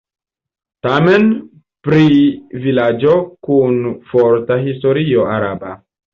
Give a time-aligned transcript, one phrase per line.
[0.85, 1.27] Temas
[1.87, 2.07] pri
[2.65, 3.15] vilaĝo
[3.49, 3.79] kun
[4.15, 5.77] forta historio araba.